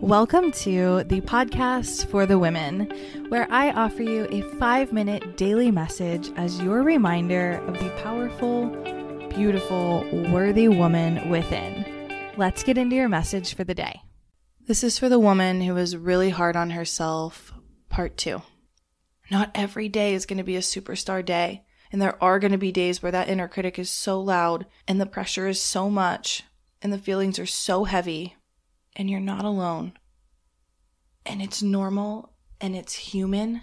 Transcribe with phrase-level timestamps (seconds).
[0.00, 2.88] Welcome to the podcast for the women,
[3.30, 8.68] where I offer you a five minute daily message as your reminder of the powerful,
[9.28, 11.84] beautiful, worthy woman within.
[12.36, 14.00] Let's get into your message for the day.
[14.68, 17.52] This is for the woman who is really hard on herself,
[17.88, 18.42] part two.
[19.32, 21.64] Not every day is going to be a superstar day.
[21.90, 25.00] And there are going to be days where that inner critic is so loud and
[25.00, 26.44] the pressure is so much
[26.80, 28.36] and the feelings are so heavy
[28.98, 29.92] and you're not alone.
[31.24, 33.62] And it's normal and it's human.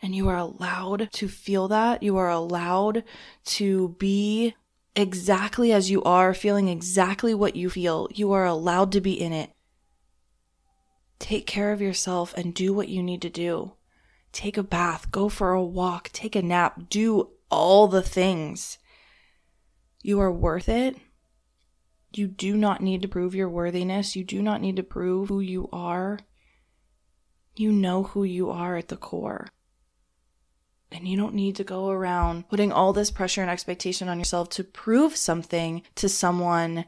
[0.00, 2.02] And you are allowed to feel that.
[2.02, 3.02] You are allowed
[3.46, 4.54] to be
[4.94, 8.08] exactly as you are, feeling exactly what you feel.
[8.14, 9.50] You are allowed to be in it.
[11.18, 13.72] Take care of yourself and do what you need to do.
[14.32, 18.78] Take a bath, go for a walk, take a nap, do all the things.
[20.02, 20.96] You are worth it
[22.12, 24.16] you do not need to prove your worthiness.
[24.16, 26.18] You do not need to prove who you are.
[27.54, 29.48] You know who you are at the core.
[30.92, 34.50] And you don't need to go around putting all this pressure and expectation on yourself
[34.50, 36.84] to prove something to someone.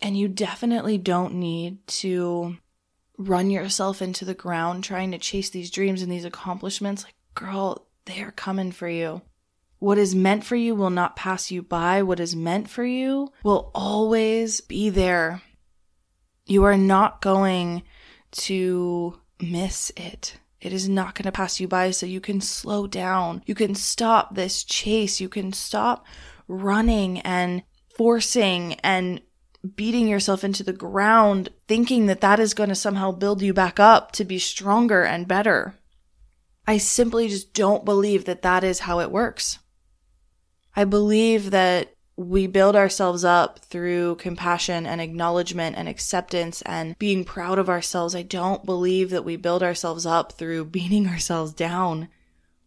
[0.00, 2.56] And you definitely don't need to
[3.18, 7.04] run yourself into the ground trying to chase these dreams and these accomplishments.
[7.04, 9.22] Like, girl, they are coming for you.
[9.82, 12.04] What is meant for you will not pass you by.
[12.04, 15.42] What is meant for you will always be there.
[16.46, 17.82] You are not going
[18.30, 20.38] to miss it.
[20.60, 21.90] It is not going to pass you by.
[21.90, 23.42] So you can slow down.
[23.44, 25.20] You can stop this chase.
[25.20, 26.06] You can stop
[26.46, 27.64] running and
[27.96, 29.20] forcing and
[29.74, 33.80] beating yourself into the ground, thinking that that is going to somehow build you back
[33.80, 35.74] up to be stronger and better.
[36.68, 39.58] I simply just don't believe that that is how it works.
[40.74, 47.24] I believe that we build ourselves up through compassion and acknowledgement and acceptance and being
[47.24, 48.14] proud of ourselves.
[48.14, 52.08] I don't believe that we build ourselves up through beating ourselves down.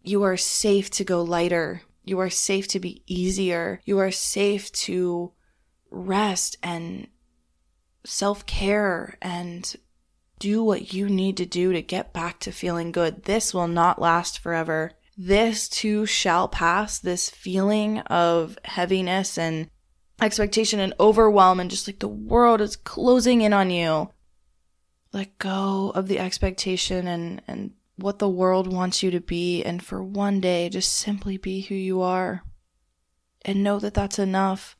[0.03, 1.81] You are safe to go lighter.
[2.03, 3.81] You are safe to be easier.
[3.85, 5.31] You are safe to
[5.89, 7.07] rest and
[8.03, 9.75] self care and
[10.37, 13.23] do what you need to do to get back to feeling good.
[13.23, 16.99] This will not last forever this too shall pass.
[16.99, 19.69] This feeling of heaviness and
[20.21, 24.09] expectation and overwhelm, and just like the world is closing in on you.
[25.13, 29.81] Let go of the expectation and, and what the world wants you to be, and
[29.83, 32.43] for one day, just simply be who you are.
[33.43, 34.75] And know that that's enough.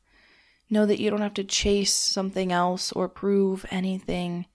[0.68, 4.46] Know that you don't have to chase something else or prove anything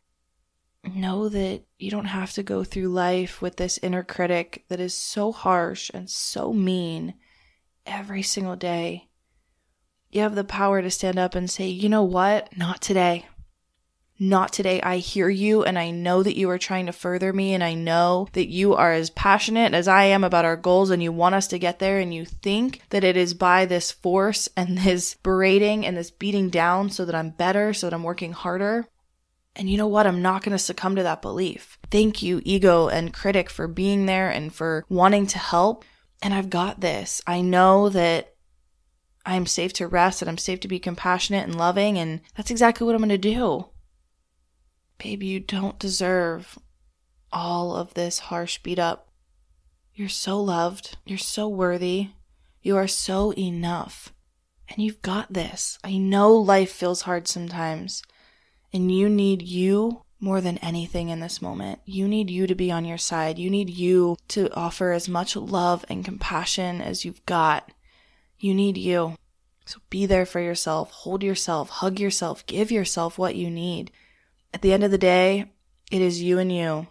[0.96, 4.94] know that you don't have to go through life with this inner critic that is
[4.94, 7.16] so harsh and so mean
[7.86, 9.10] every single day.
[10.10, 12.56] You have the power to stand up and say, you know what?
[12.58, 13.26] Not today.
[14.20, 14.80] Not today.
[14.82, 17.74] I hear you and I know that you are trying to further me and I
[17.74, 21.34] know that you are as passionate as I am about our goals and you want
[21.34, 25.16] us to get there and you think that it is by this force and this
[25.16, 28.88] berating and this beating down so that I'm better, so that I'm working harder.
[29.56, 30.08] And you know what?
[30.08, 31.78] I'm not going to succumb to that belief.
[31.90, 35.84] Thank you, ego and critic, for being there and for wanting to help.
[36.22, 37.22] And I've got this.
[37.28, 38.36] I know that
[39.26, 41.98] I'm safe to rest and I'm safe to be compassionate and loving.
[41.98, 43.66] And that's exactly what I'm going to do.
[44.98, 46.58] Baby, you don't deserve
[47.32, 49.10] all of this harsh beat up.
[49.94, 50.98] You're so loved.
[51.06, 52.10] You're so worthy.
[52.62, 54.14] You are so enough.
[54.70, 55.78] And you've got this.
[55.84, 58.04] I know life feels hard sometimes.
[58.74, 61.80] And you need you more than anything in this moment.
[61.86, 63.40] You need you to be on your side.
[63.40, 67.72] You need you to offer as much love and compassion as you've got.
[68.40, 69.16] You need you.
[69.66, 73.92] So be there for yourself, hold yourself, hug yourself, give yourself what you need.
[74.54, 75.52] At the end of the day,
[75.92, 76.88] it is you and you.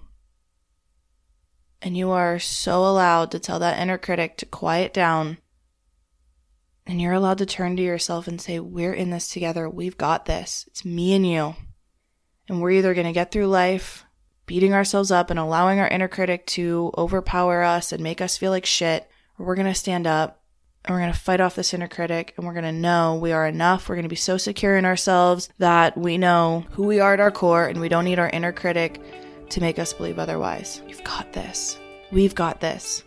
[1.83, 5.39] And you are so allowed to tell that inner critic to quiet down.
[6.87, 9.69] And you're allowed to turn to yourself and say, We're in this together.
[9.69, 10.65] We've got this.
[10.69, 11.55] It's me and you.
[12.51, 14.05] And we're either going to get through life
[14.45, 18.51] beating ourselves up and allowing our inner critic to overpower us and make us feel
[18.51, 19.09] like shit,
[19.39, 20.43] or we're going to stand up
[20.85, 23.31] and we're going to fight off this inner critic and we're going to know we
[23.31, 23.89] are enough.
[23.89, 27.21] We're going to be so secure in ourselves that we know who we are at
[27.21, 29.01] our core and we don't need our inner critic
[29.51, 30.83] to make us believe otherwise.
[30.89, 31.79] You've got this.
[32.11, 33.05] We've got this.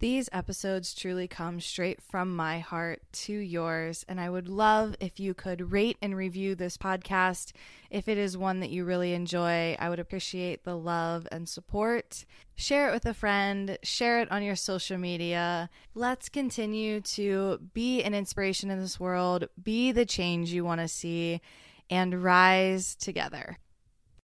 [0.00, 5.20] These episodes truly come straight from my heart to yours, and I would love if
[5.20, 7.52] you could rate and review this podcast.
[7.90, 12.24] If it is one that you really enjoy, I would appreciate the love and support.
[12.56, 15.68] Share it with a friend, share it on your social media.
[15.94, 20.88] Let's continue to be an inspiration in this world, be the change you want to
[20.88, 21.42] see,
[21.90, 23.58] and rise together.